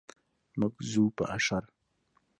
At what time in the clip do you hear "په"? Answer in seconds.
1.17-1.23